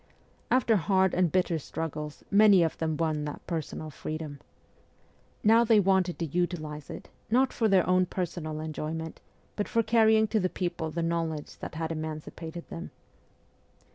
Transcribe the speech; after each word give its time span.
After 0.49 0.77
hard 0.77 1.13
and 1.13 1.31
bitter 1.31 1.59
struggles, 1.59 2.23
many 2.31 2.63
of 2.63 2.75
them 2.79 2.97
won 2.97 3.23
that 3.25 3.45
personal 3.45 3.91
freedom. 3.91 4.39
Now 5.43 5.63
they 5.63 5.79
wanted 5.79 6.17
to 6.17 6.25
utilize 6.25 6.89
it, 6.89 7.09
not 7.29 7.53
for 7.53 7.67
their 7.69 7.87
own 7.87 8.07
personal 8.07 8.59
enjoy 8.61 8.93
ment, 8.95 9.21
but 9.55 9.67
for 9.67 9.83
carrying 9.83 10.25
to 10.29 10.39
the 10.39 10.49
people 10.49 10.89
the 10.89 11.03
knowledge 11.03 11.59
that 11.59 11.75
had 11.75 11.91
emancipated 11.91 12.67
them. 12.69 12.89